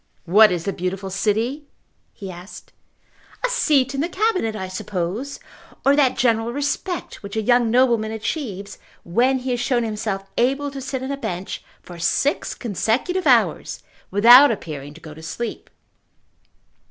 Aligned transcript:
"What 0.25 0.51
is 0.51 0.65
the 0.65 0.73
beautiful 0.73 1.11
city?" 1.11 1.67
he 2.11 2.31
asked. 2.31 2.73
"A 3.45 3.49
seat 3.51 3.93
in 3.93 4.01
the 4.01 4.09
Cabinet, 4.09 4.55
I 4.55 4.67
suppose, 4.67 5.39
or 5.85 5.95
that 5.95 6.17
general 6.17 6.51
respect 6.51 7.21
which 7.21 7.35
a 7.35 7.41
young 7.43 7.69
nobleman 7.69 8.11
achieves 8.11 8.79
when 9.03 9.37
he 9.37 9.51
has 9.51 9.59
shown 9.59 9.83
himself 9.83 10.27
able 10.39 10.71
to 10.71 10.81
sit 10.81 11.03
on 11.03 11.11
a 11.11 11.17
bench 11.17 11.63
for 11.83 11.99
six 11.99 12.55
consecutive 12.55 13.27
hours 13.27 13.83
without 14.09 14.49
appearing 14.49 14.95
to 14.95 15.01
go 15.01 15.13
to 15.13 15.21
sleep." 15.21 15.69